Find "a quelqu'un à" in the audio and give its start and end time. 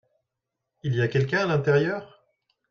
1.03-1.45